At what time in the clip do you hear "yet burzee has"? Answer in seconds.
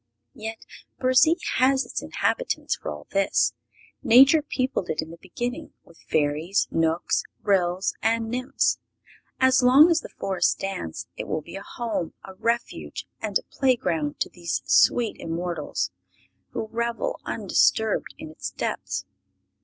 0.33-1.85